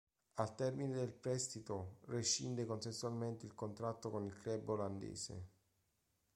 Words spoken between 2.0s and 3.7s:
rescinde consensualmente il